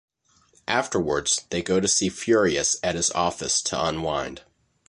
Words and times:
Afterwards, 0.67 1.43
they 1.51 1.61
go 1.61 1.79
to 1.79 1.87
see 1.87 2.09
Furious 2.09 2.75
at 2.81 2.95
his 2.95 3.11
office 3.11 3.61
to 3.61 3.79
unwind. 3.85 4.41